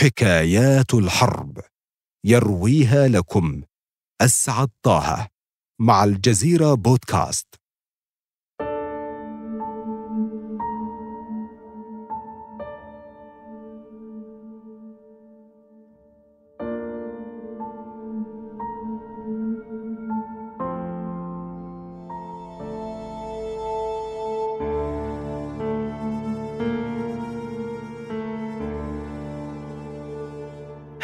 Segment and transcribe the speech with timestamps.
[0.00, 1.60] حكايات الحرب.
[2.26, 3.62] يرويها لكم.
[4.20, 5.28] أسعد طه.
[5.80, 7.59] مع الجزيرة بودكاست.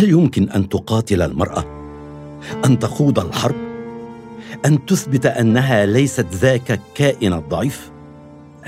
[0.00, 1.64] هل يمكن أن تقاتل المرأة؟
[2.64, 3.54] أن تخوض الحرب؟
[4.64, 7.90] أن تثبت أنها ليست ذاك الكائن الضعيف؟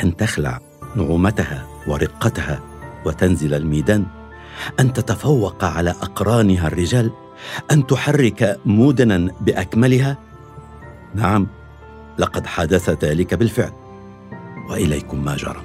[0.02, 0.60] أن تخلع
[0.96, 2.60] نعومتها ورقتها
[3.06, 4.06] وتنزل الميدان؟
[4.80, 7.10] أن تتفوق على أقرانها الرجال؟
[7.70, 10.19] أن تحرك مدنا بأكملها؟
[11.14, 11.46] نعم
[12.19, 13.72] لقد حدث ذلك بالفعل
[14.70, 15.62] وإليكم ما جرى.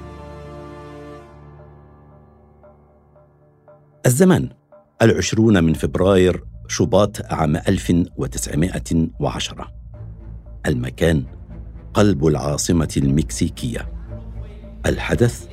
[4.06, 4.57] الزمان.
[5.02, 9.72] العشرون من فبراير شباط عام 1910
[10.66, 11.24] المكان
[11.94, 13.88] قلب العاصمة المكسيكية.
[14.86, 15.46] الحدث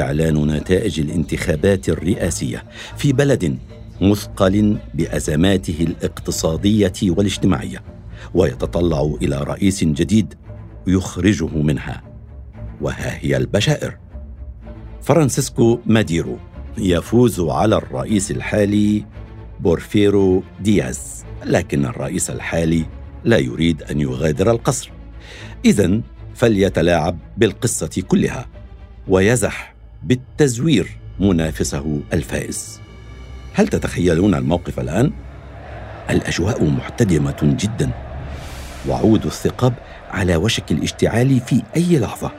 [0.00, 2.64] إعلان نتائج الانتخابات الرئاسية
[2.96, 3.58] في بلد
[4.00, 7.82] مثقل بأزماته الاقتصادية والاجتماعية
[8.34, 10.34] ويتطلع إلى رئيس جديد
[10.86, 12.02] يخرجه منها.
[12.80, 13.98] وها هي البشائر.
[15.02, 16.38] فرانسيسكو ماديرو.
[16.78, 19.04] يفوز على الرئيس الحالي
[19.60, 22.84] بورفيرو دياز لكن الرئيس الحالي
[23.24, 24.90] لا يريد أن يغادر القصر.
[25.64, 26.00] اذا
[26.34, 28.46] فليتلاعب بالقصة كلها
[29.08, 32.80] ويزح بالتزوير منافسه الفائز.
[33.54, 35.12] هل تتخيلون الموقف الآن؟
[36.10, 37.90] الأجواء محتدمة جدا.
[38.88, 39.74] وعود الثقاب
[40.10, 42.32] على وشك الاشتعال في أي لحظة.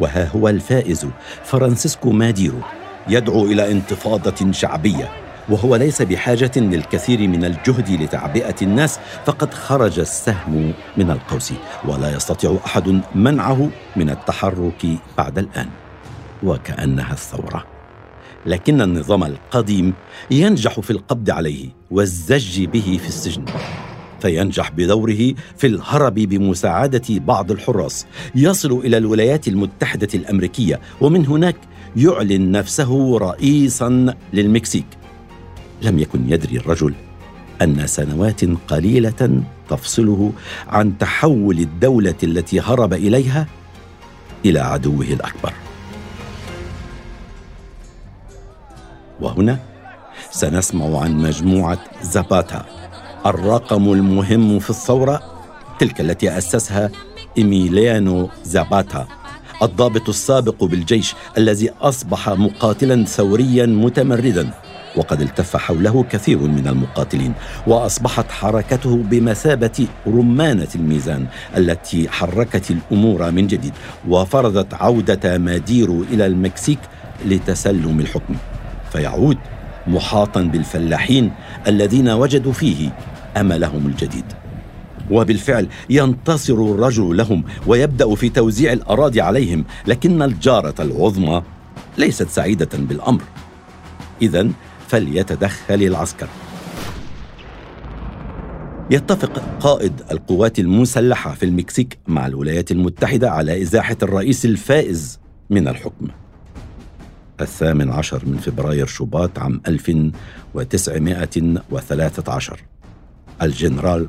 [0.00, 1.06] وها هو الفائز
[1.44, 2.60] فرانسيسكو ماديرو.
[3.08, 5.10] يدعو إلى انتفاضة شعبية
[5.48, 11.52] وهو ليس بحاجة للكثير من الجهد لتعبئة الناس فقد خرج السهم من القوس
[11.84, 14.86] ولا يستطيع أحد منعه من التحرك
[15.18, 15.68] بعد الآن.
[16.42, 17.64] وكأنها الثورة.
[18.46, 19.94] لكن النظام القديم
[20.30, 23.44] ينجح في القبض عليه والزج به في السجن.
[24.20, 31.56] فينجح بدوره في الهرب بمساعدة بعض الحراس يصل إلى الولايات المتحدة الأمريكية ومن هناك
[31.96, 34.86] يعلن نفسه رئيسا للمكسيك.
[35.82, 36.94] لم يكن يدري الرجل
[37.62, 40.32] أن سنوات قليلة تفصله
[40.68, 43.46] عن تحول الدولة التي هرب إليها
[44.44, 45.52] إلى عدوه الأكبر.
[49.20, 49.58] وهنا
[50.30, 52.66] سنسمع عن مجموعة زاباتا
[53.26, 55.22] الرقم المهم في الثورة
[55.78, 56.90] تلك التي أسسها
[57.38, 59.08] إيميليانو زاباتا
[59.62, 64.50] الضابط السابق بالجيش الذي أصبح مقاتلا ثوريا متمردا
[64.96, 67.32] وقد التف حوله كثير من المقاتلين
[67.66, 73.72] وأصبحت حركته بمثابة رمانه الميزان التي حركت الأمور من جديد
[74.08, 76.78] وفرضت عودة ماديرو إلى المكسيك
[77.26, 78.34] لتسلم الحكم.
[78.92, 79.38] فيعود
[79.86, 81.32] محاطا بالفلاحين
[81.66, 82.90] الذين وجدوا فيه
[83.36, 84.41] أملهم الجديد.
[85.10, 91.42] وبالفعل ينتصر الرجل لهم ويبدأ في توزيع الأراضي عليهم لكن الجارة العظمى
[91.98, 93.22] ليست سعيدة بالأمر.
[94.22, 94.48] اذا
[94.88, 96.28] فليتدخل العسكر.
[98.90, 105.20] يتفق قائد القوات المسلحة في المكسيك مع الولايات المتحدة على إزاحة الرئيس الفائز
[105.50, 106.08] من الحكم.
[107.40, 112.60] الثامن عشر من فبراير شباط عام 1913
[113.42, 114.08] الجنرال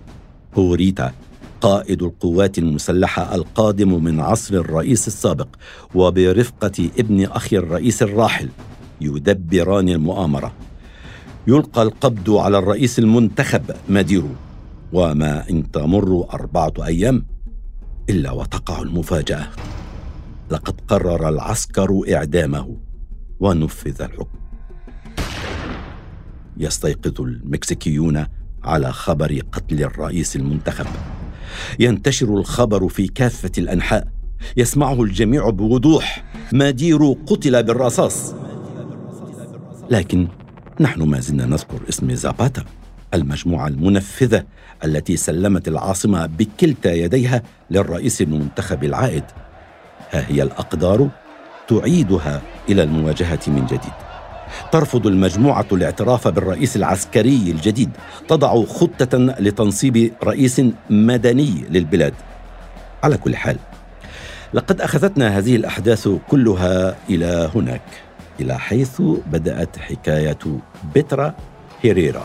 [0.58, 1.14] هوريتا
[1.62, 5.48] قائد القوات المسلحة القادم من عصر الرئيس السابق
[5.96, 8.50] وبرفقة ابن أخي الرئيس الراحل
[9.02, 10.54] يدبران المؤامرة.
[11.48, 14.30] يلقى القبض على الرئيس المنتخب ماديرو
[14.94, 17.26] وما إن تمر أربعة أيام
[18.10, 19.48] إلا وتقع المفاجأة.
[20.52, 22.78] لقد قرر العسكر إعدامه
[23.40, 24.40] ونفذ الحكم.
[26.58, 28.26] يستيقظ المكسيكيون
[28.66, 30.86] على خبر قتل الرئيس المنتخب.
[31.80, 34.08] ينتشر الخبر في كافة الأنحاء.
[34.58, 36.24] يسمعه الجميع بوضوح.
[36.52, 38.34] ماديرو قتل بالرصاص.
[39.90, 40.28] لكن
[40.80, 42.64] نحن ما زلنا نذكر اسم زاباتا
[43.14, 44.44] المجموعة المنفذة
[44.86, 49.24] التي سلمت العاصمة بكلتا يديها للرئيس المنتخب العائد.
[50.12, 51.10] ها هي الأقدار
[51.68, 54.03] تعيدها إلى المواجهة من جديد.
[54.72, 57.90] ترفض المجموعة الاعتراف بالرئيس العسكري الجديد
[58.28, 62.14] تضع خطة لتنصيب رئيس مدني للبلاد.
[63.04, 63.58] على كل حال
[64.54, 67.82] لقد أخذتنا هذه الأحداث كلها إلى هناك
[68.40, 69.02] إلى حيث
[69.32, 70.40] بدأت حكاية
[70.96, 71.36] بترا
[71.82, 72.24] هيريرا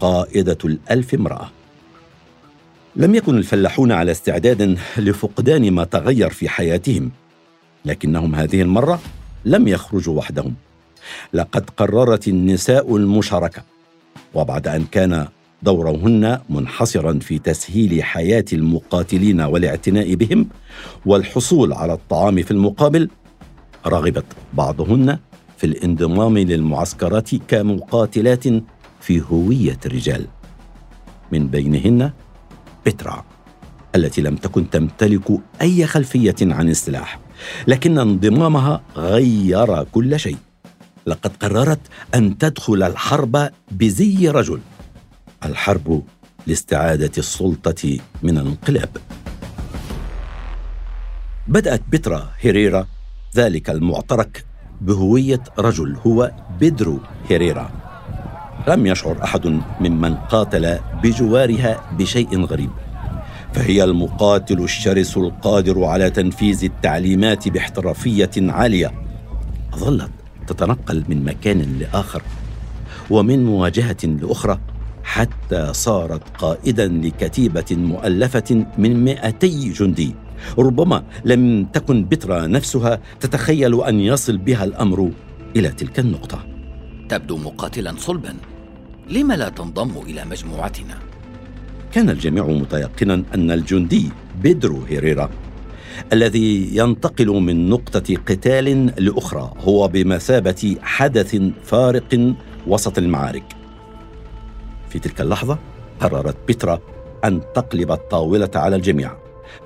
[0.00, 1.50] قائدة الألف امرأة.
[2.96, 7.10] لم يكن الفلاحون على استعداد لفقدان ما تغير في حياتهم
[7.84, 9.00] لكنهم هذه المرة
[9.44, 10.54] لم يخرجوا وحدهم.
[11.32, 13.62] لقد قررت النساء المشاركة
[14.34, 15.28] وبعد أن كان
[15.62, 20.48] دورهن منحصرا في تسهيل حياة المقاتلين والاعتناء بهم
[21.06, 23.10] والحصول على الطعام في المقابل
[23.86, 25.18] رغبت بعضهن
[25.56, 28.44] في الانضمام للمعسكرات كمقاتلات
[29.00, 30.26] في هوية الرجال.
[31.32, 32.10] من بينهن
[32.86, 33.24] بترا
[33.94, 37.18] التي لم تكن تمتلك أي خلفية عن السلاح
[37.66, 40.36] لكن انضمامها غير كل شيء.
[41.08, 41.80] لقد قررت
[42.14, 44.60] أن تدخل الحرب بزي رجل
[45.44, 46.02] الحرب
[46.46, 48.88] لاستعادة السلطة من الانقلاب.
[51.48, 52.86] بدأت بترا هيريرا
[53.36, 54.44] ذلك المعترك
[54.80, 57.70] بهوية رجل هو بيدرو هيريرا.
[58.68, 62.70] لم يشعر أحد ممن قاتل بجوارها بشيء غريب.
[63.52, 68.92] فهي المقاتل الشرس القادر على تنفيذ التعليمات باحترافية عالية.
[69.76, 70.10] ظلت
[70.48, 72.22] تتنقل من مكان لآخر
[73.10, 74.58] ومن مواجهة لأخرى
[75.04, 80.14] حتى صارت قائدا لكتيبة مؤلفة من 200 جندي.
[80.58, 85.10] ربما لم تكن بترا نفسها تتخيل أن يصل بها الأمر
[85.56, 86.38] إلى تلك النقطة.
[87.08, 88.34] تبدو مقاتلا صلبا.
[89.10, 90.94] لم لا تنضم إلى مجموعتنا؟
[91.92, 94.10] كان الجميع متيقنا أن الجندي
[94.42, 95.30] بيدرو هيريرا
[96.12, 102.34] الذي ينتقل من نقطة قتال لأخرى هو بمثابة حدث فارق
[102.66, 103.44] وسط المعارك.
[104.88, 105.58] في تلك اللحظة
[106.00, 106.78] قررت بيترا
[107.24, 109.16] أن تقلب الطاولة على الجميع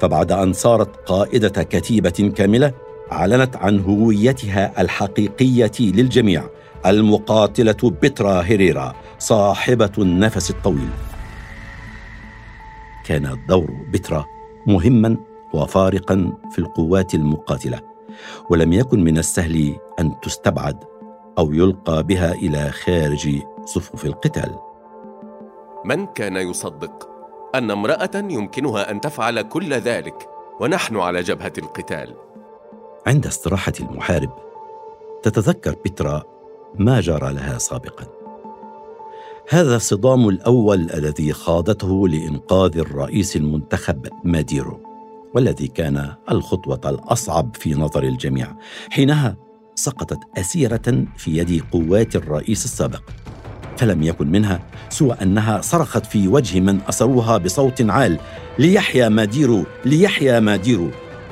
[0.00, 2.72] فبعد أن صارت قائدة كتيبة كاملة
[3.12, 6.44] أعلنت عن هويتها الحقيقية للجميع
[6.86, 10.90] المقاتلة بيترا هيريرا صاحبة النفس الطويل.
[13.04, 14.26] كان دور بيترا
[14.66, 15.16] مهما
[15.54, 17.80] وفارقا في القوات المقاتلة
[18.50, 20.84] ولم يكن من السهل أن تستبعد
[21.38, 24.58] أو يلقى بها إلى خارج صفوف القتال.
[25.84, 27.08] من كان يصدق
[27.54, 30.28] أن امرأة يمكنها أن تفعل كل ذلك
[30.60, 32.14] ونحن على جبهة القتال؟
[33.06, 34.30] عند استراحة المحارب
[35.22, 36.22] تتذكر بترا
[36.74, 38.04] ما جرى لها سابقا.
[39.48, 44.91] هذا الصدام الأول الذي خاضته لإنقاذ الرئيس المنتخب ماديرو.
[45.34, 48.56] والذي كان الخطوة الأصعب في نظر الجميع
[48.90, 49.36] حينها
[49.74, 53.02] سقطت أسيرة في يد قوات الرئيس السابق.
[53.76, 58.18] فلم يكن منها سوى أنها صرخت في وجه من اسروها بصوت عال
[58.58, 60.90] ليحيى ماديرو ليحيى ماديرو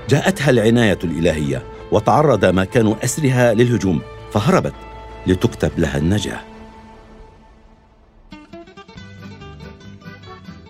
[0.09, 1.63] جاءتها العناية الإلهية
[1.93, 4.01] وتعرض مكان أسرها للهجوم
[4.33, 4.75] فهربت
[5.27, 6.41] لتكتب لها النجاة.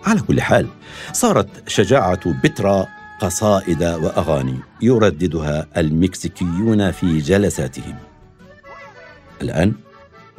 [0.05, 0.67] على كل حال
[1.13, 2.87] صارت شجاعة بترا
[3.21, 7.95] قصائد وأغاني يرددها المكسيكيون في جلساتهم.
[9.41, 9.73] الآن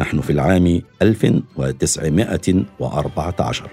[0.00, 3.70] نحن في العام 1914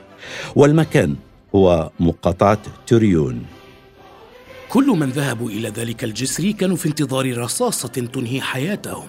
[0.55, 1.15] والمكان
[1.55, 3.45] هو مقاطعة توريون
[4.69, 9.07] كل من ذهبوا إلى ذلك الجسر كانوا في انتظار رصاصة تنهي حياتهم.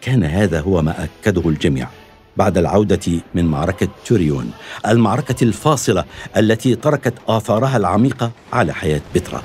[0.00, 1.88] كان هذا هو ما أكده الجميع.
[2.36, 4.50] بعد العودة من معركة توريون
[4.86, 6.04] المعركة الفاصلة
[6.36, 9.42] التي تركت آثارها العميقة على حياة بترا.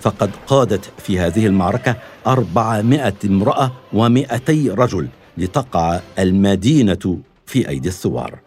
[0.00, 8.38] فقد قادت في هذه المعركة أربعمائة امرأة ومئتي رجل لتقع المدينة في أيدي الثوار.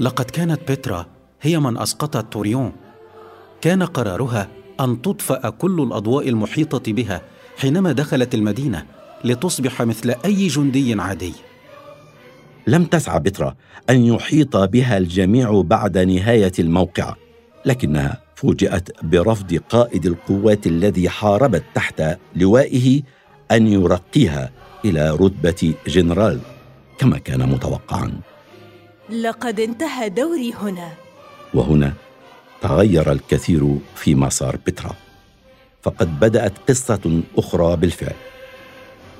[0.00, 1.06] لقد كانت بترا
[1.42, 2.72] هي من أسقطت توريون.
[3.60, 4.48] كان قرارها
[4.80, 7.22] أن تطفأ كل الأضواء المحيطة بها
[7.56, 8.84] حينما دخلت المدينة
[9.24, 11.32] لتصبح مثل أي جندي عادي.
[12.68, 13.54] لم تسعى بترا
[13.90, 17.16] أن يحيط بها الجميع بعد نهاية الموقعه
[17.64, 22.02] لكنها فوجئت برفض قائد القوات الذي حاربت تحت
[22.36, 23.02] لوائه
[23.50, 24.50] أن يرقيها
[24.84, 26.40] إلى رتبة جنرال
[26.98, 28.12] كما كان متوقعا.
[29.10, 30.92] لقد انتهى دوري هنا.
[31.54, 31.92] وهنا
[32.60, 34.94] تغير الكثير في مسار بترا
[35.82, 38.16] فقد بدأت قصة أخرى بالفعل.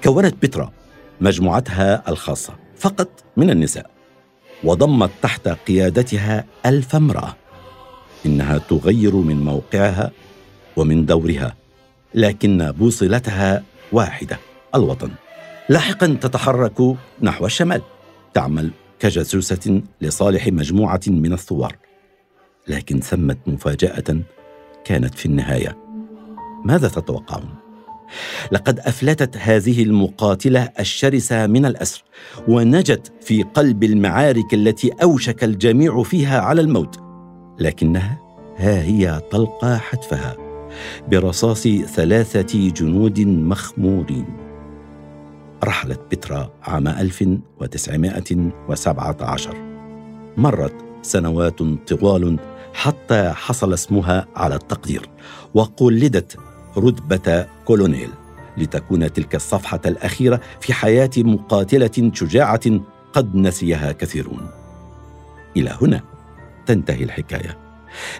[0.04, 0.72] كونت بترا
[1.20, 2.67] مجموعتها الخاصة.
[2.78, 3.90] فقط من النساء
[4.64, 7.36] وضمت تحت قيادتها ألف امرأة
[8.26, 10.10] إنها تغير من موقعها
[10.76, 11.56] ومن دورها
[12.14, 14.38] لكن بوصلتها واحدة
[14.74, 15.10] الوطن.
[15.68, 17.82] لاحقا تتحرك نحو الشمال
[18.34, 18.70] تعمل
[19.00, 21.76] كجاسوسة لصالح مجموعة من الثوار.
[22.68, 24.22] لكن ثمت مفاجأة
[24.84, 25.76] كانت في النهاية.
[26.64, 27.57] ماذا تتوقعون؟
[28.52, 32.04] لقد أفلتت هذه المقاتلة الشرسة من الأسر
[32.48, 37.00] ونجت في قلب المعارك التي أوشك الجميع فيها على الموت.
[37.58, 38.18] لكنها
[38.56, 40.36] ها هي تلقى حتفها
[41.08, 44.24] برصاص ثلاثة جنود مخمورين.
[45.64, 49.54] رحلت بترا عام 1917
[50.36, 52.38] مرت سنوات طوال
[52.74, 55.08] حتى حصل اسمها على التقدير
[55.54, 56.36] وقلدت
[56.76, 58.10] رتبة كولونيل
[58.56, 62.80] لتكون تلك الصفحة الأخيرة في حياة مقاتلة شجاعة
[63.12, 64.50] قد نسيها كثيرون.
[65.56, 66.00] إلى هنا
[66.66, 67.58] تنتهي الحكاية،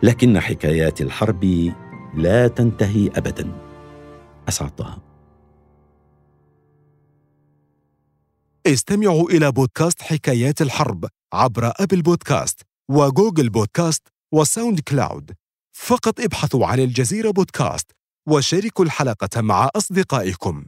[0.02, 1.73] لكن حكايات الحرب
[2.14, 3.52] لا تنتهي أبدا.
[4.49, 4.99] أسعد طه.
[8.67, 15.33] استمعوا إلى بودكاست حكايات الحرب عبر أبل بودكاست وجوجل بودكاست وساوند كلاود
[15.73, 17.98] فقط ابحثوا عن الجزيرة بودكاست
[18.29, 20.65] وشاركوا الحلقة مع أصدقائكم.